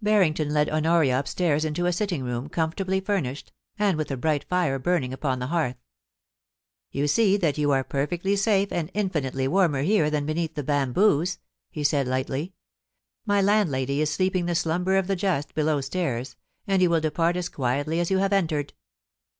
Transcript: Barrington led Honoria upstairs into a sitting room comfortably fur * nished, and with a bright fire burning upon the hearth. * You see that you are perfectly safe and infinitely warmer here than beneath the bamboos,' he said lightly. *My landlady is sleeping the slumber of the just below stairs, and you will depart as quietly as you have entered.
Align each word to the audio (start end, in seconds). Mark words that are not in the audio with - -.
Barrington 0.00 0.50
led 0.50 0.70
Honoria 0.70 1.18
upstairs 1.18 1.64
into 1.64 1.86
a 1.86 1.92
sitting 1.92 2.22
room 2.22 2.48
comfortably 2.48 3.00
fur 3.00 3.20
* 3.20 3.20
nished, 3.20 3.46
and 3.80 3.98
with 3.98 4.12
a 4.12 4.16
bright 4.16 4.44
fire 4.44 4.78
burning 4.78 5.12
upon 5.12 5.40
the 5.40 5.48
hearth. 5.48 5.74
* 6.38 6.92
You 6.92 7.08
see 7.08 7.36
that 7.38 7.58
you 7.58 7.72
are 7.72 7.82
perfectly 7.82 8.36
safe 8.36 8.70
and 8.70 8.92
infinitely 8.94 9.48
warmer 9.48 9.82
here 9.82 10.08
than 10.08 10.24
beneath 10.24 10.54
the 10.54 10.62
bamboos,' 10.62 11.40
he 11.68 11.82
said 11.82 12.06
lightly. 12.06 12.54
*My 13.26 13.42
landlady 13.42 14.00
is 14.00 14.10
sleeping 14.14 14.46
the 14.46 14.54
slumber 14.54 14.96
of 14.96 15.08
the 15.08 15.16
just 15.16 15.52
below 15.52 15.80
stairs, 15.80 16.36
and 16.64 16.80
you 16.80 16.88
will 16.88 17.00
depart 17.00 17.34
as 17.36 17.48
quietly 17.48 17.98
as 17.98 18.08
you 18.08 18.18
have 18.18 18.32
entered. 18.32 18.74